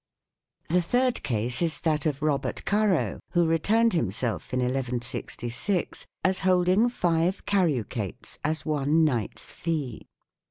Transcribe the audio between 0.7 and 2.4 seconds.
third case is that of